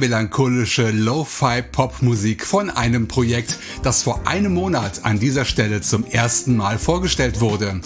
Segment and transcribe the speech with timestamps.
[0.00, 6.78] Melancholische Lo-Fi-Pop-Musik von einem Projekt, das vor einem Monat an dieser Stelle zum ersten Mal
[6.78, 7.80] vorgestellt wurde.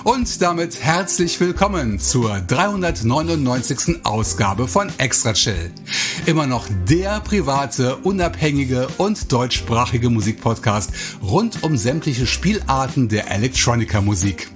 [0.02, 4.02] Und damit herzlich willkommen zur 399.
[4.04, 5.70] Ausgabe von Extra Chill.
[6.24, 14.48] Immer noch der private, unabhängige und deutschsprachige Musikpodcast rund um sämtliche Spielarten der Electronica Musik.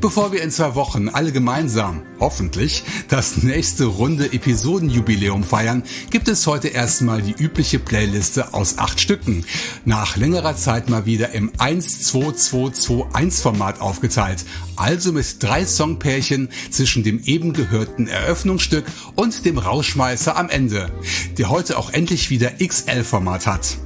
[0.00, 6.46] Bevor wir in zwei Wochen alle gemeinsam, hoffentlich, das nächste runde Episodenjubiläum feiern, gibt es
[6.46, 9.44] heute erstmal die übliche Playliste aus acht Stücken.
[9.84, 14.44] Nach längerer Zeit mal wieder im 1-2-2-2-1 Format aufgeteilt.
[14.76, 18.84] Also mit drei Songpärchen zwischen dem eben gehörten Eröffnungsstück
[19.14, 20.90] und dem Rauschmeißer am Ende,
[21.38, 23.78] der heute auch endlich wieder XL Format hat.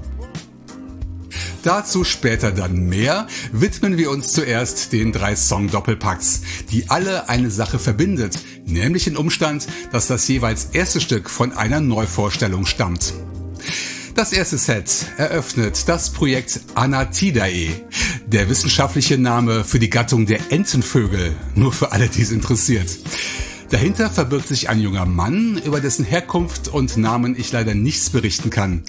[1.63, 6.41] Dazu später dann mehr, widmen wir uns zuerst den drei Song-Doppelpacks,
[6.71, 11.81] die alle eine Sache verbindet, nämlich den Umstand, dass das jeweils erste Stück von einer
[11.81, 13.13] Neuvorstellung stammt.
[14.15, 17.71] Das erste Set eröffnet das Projekt Anatidae,
[18.27, 22.89] der wissenschaftliche Name für die Gattung der Entenvögel, nur für alle, die es interessiert.
[23.71, 28.51] Dahinter verbirgt sich ein junger Mann, über dessen Herkunft und Namen ich leider nichts berichten
[28.51, 28.83] kann.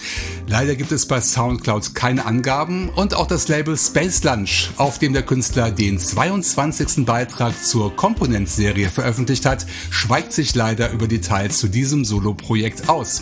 [0.48, 5.14] Leider gibt es bei Soundcloud keine Angaben und auch das Label Space Lunch, auf dem
[5.14, 7.06] der Künstler den 22.
[7.06, 13.22] Beitrag zur Component-Serie veröffentlicht hat, schweigt sich leider über Details zu diesem Solo-Projekt aus.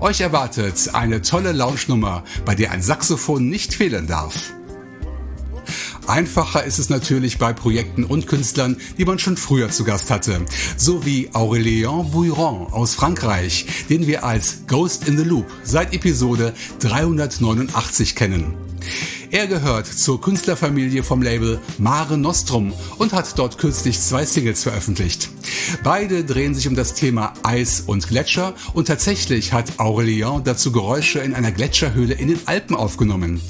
[0.00, 4.52] Euch erwartet eine tolle Lounge-Nummer, bei der ein Saxophon nicht fehlen darf.
[6.10, 10.44] Einfacher ist es natürlich bei Projekten und Künstlern, die man schon früher zu Gast hatte.
[10.76, 16.52] So wie Aurélien Bouiron aus Frankreich, den wir als Ghost in the Loop seit Episode
[16.80, 18.54] 389 kennen.
[19.32, 25.30] Er gehört zur Künstlerfamilie vom Label Mare Nostrum und hat dort kürzlich zwei Singles veröffentlicht.
[25.84, 31.20] Beide drehen sich um das Thema Eis und Gletscher und tatsächlich hat Aurélien dazu Geräusche
[31.20, 33.40] in einer Gletscherhöhle in den Alpen aufgenommen.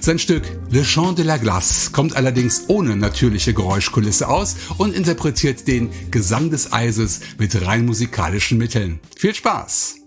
[0.00, 5.66] Sein Stück Le Chant de la Glace kommt allerdings ohne natürliche Geräuschkulisse aus und interpretiert
[5.66, 9.00] den Gesang des Eises mit rein musikalischen Mitteln.
[9.16, 10.01] Viel Spaß!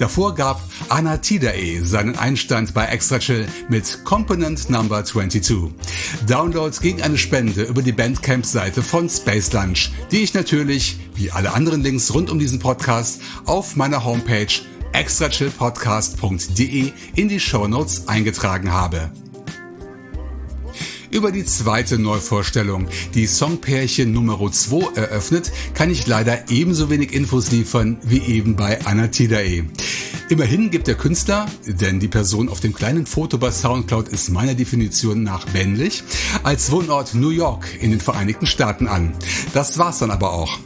[0.00, 5.74] Davor gab Anna Tidae seinen Einstand bei Extra Chill mit Component Number 22.
[6.26, 11.52] Downloads gegen eine Spende über die Bandcamp-Seite von Space Lunch, die ich natürlich, wie alle
[11.52, 14.46] anderen Links rund um diesen Podcast, auf meiner Homepage
[14.92, 19.10] extrachillpodcast.de in die Show Notes eingetragen habe.
[21.10, 27.50] Über die zweite Neuvorstellung, die Songpärchen Nummer 2 eröffnet, kann ich leider ebenso wenig Infos
[27.50, 29.64] liefern wie eben bei Anatidae.
[30.28, 34.54] Immerhin gibt der Künstler, denn die Person auf dem kleinen Foto bei Soundcloud ist meiner
[34.54, 36.04] Definition nach männlich,
[36.44, 39.12] als Wohnort New York in den Vereinigten Staaten an.
[39.52, 40.60] Das war's dann aber auch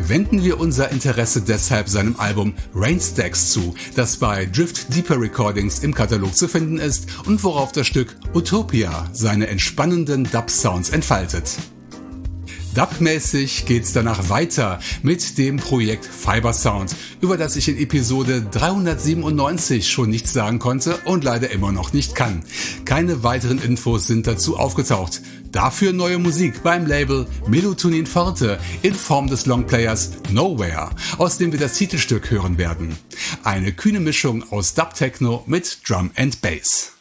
[0.00, 5.94] wenden wir unser Interesse deshalb seinem Album Rainstacks zu, das bei Drift Deeper Recordings im
[5.94, 11.58] Katalog zu finden ist und worauf das Stück Utopia seine entspannenden Dub-Sounds entfaltet.
[12.78, 19.90] Dub-mäßig geht's danach weiter mit dem Projekt Fiber Sound, über das ich in Episode 397
[19.90, 22.44] schon nichts sagen konnte und leider immer noch nicht kann.
[22.84, 25.22] Keine weiteren Infos sind dazu aufgetaucht.
[25.52, 31.58] Dafür neue Musik beim Label Melatonin Forte in Form des Longplayers Nowhere, aus dem wir
[31.58, 32.96] das Titelstück hören werden.
[33.44, 36.97] Eine kühne Mischung aus Dub Techno mit Drum and Bass.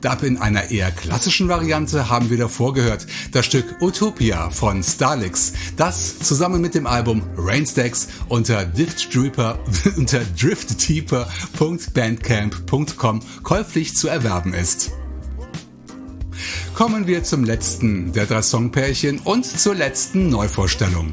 [0.00, 5.54] Dub in einer eher klassischen Variante haben wir davor gehört, das Stück Utopia von Starlix,
[5.76, 9.58] das zusammen mit dem Album Rainstacks unter driftdeeper,
[9.96, 14.92] unter driftdeeper.bandcamp.com käuflich zu erwerben ist.
[16.80, 21.12] Kommen wir zum letzten der drei Songpärchen und zur letzten Neuvorstellung.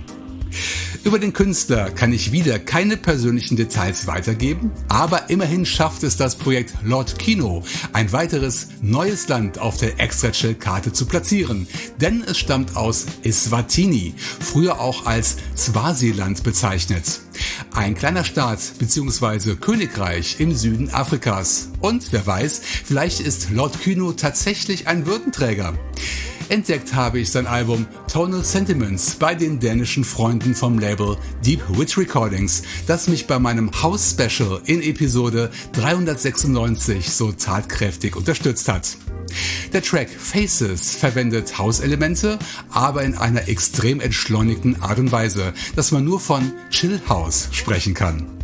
[1.08, 6.36] Über den Künstler kann ich wieder keine persönlichen Details weitergeben, aber immerhin schafft es das
[6.36, 11.66] Projekt Lord Kino, ein weiteres neues Land auf der Extra-Chill-Karte zu platzieren,
[12.02, 17.22] denn es stammt aus Eswatini, früher auch als Swasiland bezeichnet.
[17.74, 19.56] Ein kleiner Staat bzw.
[19.56, 21.70] Königreich im Süden Afrikas.
[21.80, 25.74] Und wer weiß, vielleicht ist Lord Kino tatsächlich ein Würdenträger.
[26.50, 31.98] Entdeckt habe ich sein Album Tonal Sentiments bei den dänischen Freunden vom Label Deep Witch
[31.98, 38.98] Recordings, das mich bei meinem House Special in Episode 396 so tatkräftig unterstützt hat.
[39.74, 46.06] Der Track Faces verwendet House-Elemente, aber in einer extrem entschleunigten Art und Weise, dass man
[46.06, 48.37] nur von Chill House sprechen kann.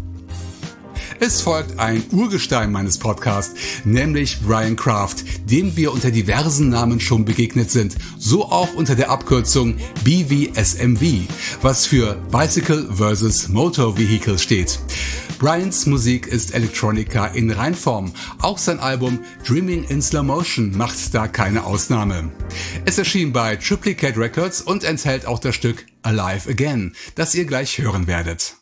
[1.25, 3.55] Es folgt ein Urgestein meines Podcasts,
[3.85, 9.09] nämlich Brian Kraft, dem wir unter diversen Namen schon begegnet sind, so auch unter der
[9.09, 11.21] Abkürzung BVSMV,
[11.61, 13.47] was für Bicycle vs.
[13.47, 14.79] Motor Vehicle steht.
[15.39, 18.11] Brians Musik ist Electronica in Reinform.
[18.41, 22.33] Auch sein Album Dreaming in Slow Motion macht da keine Ausnahme.
[22.83, 27.77] Es erschien bei Triplicate Records und enthält auch das Stück Alive Again, das ihr gleich
[27.77, 28.57] hören werdet.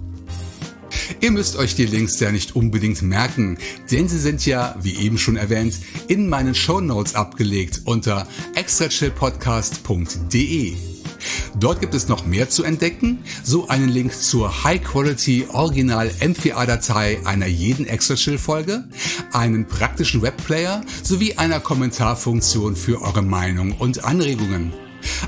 [1.20, 3.57] Ihr müsst euch die Links ja nicht unbedingt merken,
[3.91, 5.76] denn sie sind ja, wie eben schon erwähnt,
[6.07, 11.01] in meinen Show Notes abgelegt unter extrachillpodcast.de.
[11.60, 17.48] Dort gibt es noch mehr zu entdecken, so einen Link zur High-Quality Original MPA-Datei einer
[17.48, 18.86] jeden Extra Chill Folge,
[19.34, 24.74] einen praktischen Webplayer sowie einer Kommentarfunktion für eure Meinung und Anregungen.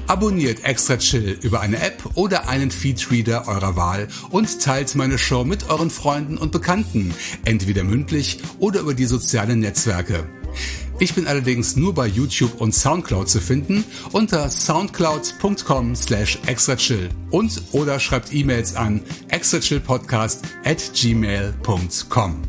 [0.08, 5.44] Abonniert Extra Chill über eine App oder einen Feedreader eurer Wahl und teilt meine Show
[5.44, 7.14] mit euren Freunden und Bekannten,
[7.46, 10.28] entweder mündlich oder über die sozialen Netzwerke.
[11.00, 17.62] Ich bin allerdings nur bei YouTube und Soundcloud zu finden unter soundcloud.com slash extrachill und
[17.72, 22.42] oder schreibt E-Mails an extrachillpodcast at gmail.com.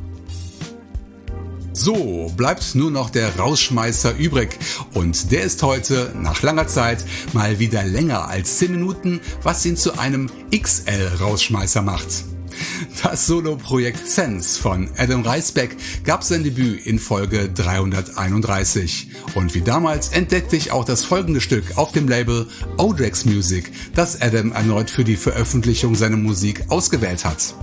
[1.77, 4.57] So, bleibt nur noch der Rausschmeißer übrig.
[4.93, 9.77] Und der ist heute, nach langer Zeit, mal wieder länger als 10 Minuten, was ihn
[9.77, 12.25] zu einem XL-Rausschmeißer macht.
[13.03, 19.11] Das Solo-Projekt Sense von Adam Reisbeck gab sein Debüt in Folge 331.
[19.35, 22.47] Und wie damals entdeckte ich auch das folgende Stück auf dem Label
[22.79, 27.55] Odrex Music, das Adam erneut für die Veröffentlichung seiner Musik ausgewählt hat.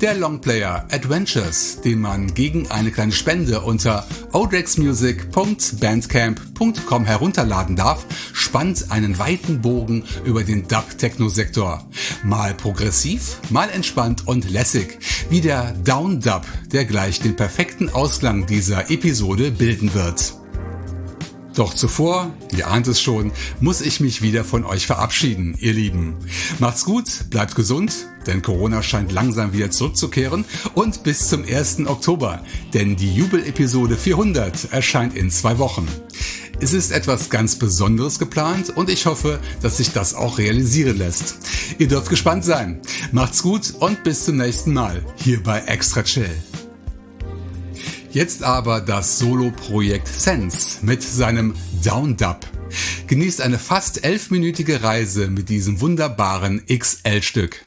[0.00, 8.04] Der Longplayer Adventures, den man gegen eine kleine Spende unter odrexmusic.bandcamp.com herunterladen darf,
[8.54, 11.84] spannt einen weiten Bogen über den Dub-Techno-Sektor.
[12.22, 14.96] Mal progressiv, mal entspannt und lässig,
[15.28, 20.34] wie der Down-Dub, der gleich den perfekten Ausklang dieser Episode bilden wird.
[21.56, 26.14] Doch zuvor, ihr ahnt es schon, muss ich mich wieder von euch verabschieden, ihr Lieben.
[26.60, 30.44] Macht's gut, bleibt gesund, denn Corona scheint langsam wieder zurückzukehren
[30.74, 31.86] und bis zum 1.
[31.86, 32.40] Oktober,
[32.72, 35.88] denn die Jubel-Episode 400 erscheint in zwei Wochen.
[36.60, 41.36] Es ist etwas ganz Besonderes geplant und ich hoffe, dass sich das auch realisieren lässt.
[41.78, 42.80] Ihr dürft gespannt sein.
[43.12, 46.30] Macht's gut und bis zum nächsten Mal hier bei Extra Chill.
[48.10, 52.46] Jetzt aber das Solo-Projekt Sense mit seinem Down Dub.
[53.08, 57.64] Genießt eine fast elfminütige Reise mit diesem wunderbaren XL-Stück.